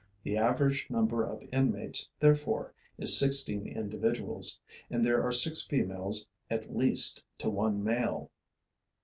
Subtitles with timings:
[0.23, 6.75] The average number of inmates, therefore, is sixteen individuals; and there are six females at
[6.75, 8.31] least to one male.